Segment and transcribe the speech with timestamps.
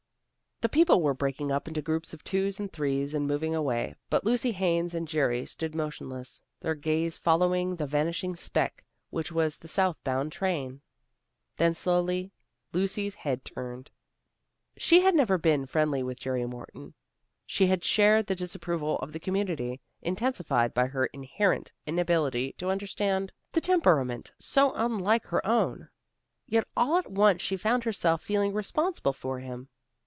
[0.63, 4.23] The people were breaking up into groups of twos and threes, and moving away, but
[4.23, 9.67] Lucy Haines and Jerry stood motionless, their gaze following the vanishing speck which was the
[9.67, 10.81] south bound train.
[11.57, 12.31] Then slowly
[12.73, 13.89] Lucy's head turned.
[14.77, 16.93] She had never been friendly with Jerry Morton.
[17.47, 23.31] She had shared the disapproval of the community, intensified by her inherent inability to understand
[23.51, 25.89] the temperament so unlike her own.
[26.45, 29.67] Yet all at once she found herself feeling responsible for him.